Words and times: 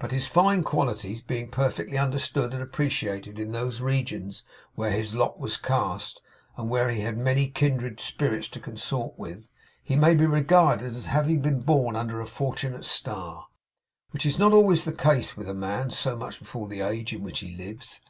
But 0.00 0.10
his 0.10 0.26
fine 0.26 0.64
qualities 0.64 1.22
being 1.22 1.48
perfectly 1.48 1.96
understood 1.96 2.52
and 2.52 2.60
appreciated 2.60 3.38
in 3.38 3.52
those 3.52 3.80
regions 3.80 4.42
where 4.74 4.90
his 4.90 5.14
lot 5.14 5.38
was 5.38 5.56
cast, 5.56 6.20
and 6.56 6.68
where 6.68 6.88
he 6.88 7.02
had 7.02 7.16
many 7.16 7.48
kindred 7.48 8.00
spirits 8.00 8.48
to 8.48 8.58
consort 8.58 9.16
with, 9.16 9.48
he 9.80 9.94
may 9.94 10.16
be 10.16 10.26
regarded 10.26 10.88
as 10.88 11.06
having 11.06 11.40
been 11.40 11.60
born 11.60 11.94
under 11.94 12.20
a 12.20 12.26
fortunate 12.26 12.84
star, 12.84 13.46
which 14.10 14.26
is 14.26 14.40
not 14.40 14.52
always 14.52 14.84
the 14.84 14.92
case 14.92 15.36
with 15.36 15.48
a 15.48 15.54
man 15.54 15.90
so 15.90 16.16
much 16.16 16.40
before 16.40 16.66
the 16.66 16.80
age 16.80 17.12
in 17.12 17.22
which 17.22 17.38
he 17.38 17.54
lives. 17.54 18.00